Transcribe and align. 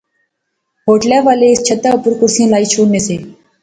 ہوٹلے 0.85 1.19
والے 1.27 1.47
اس 1.51 1.59
چھتے 1.67 1.87
اوپر 1.93 2.11
کرسیاں 2.19 2.49
لائی 2.51 2.65
شوڑنے 2.73 2.99
سے 3.07 3.15